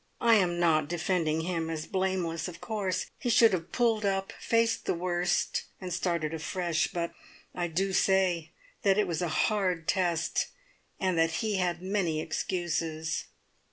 [0.19, 4.85] I am not defending him as blameless; of course, he should have pulled up, faced
[4.87, 7.13] the worst, and started afresh; but
[7.53, 8.49] I do say
[8.81, 10.47] that it was a hard test,
[10.99, 13.25] and that he had many excuses."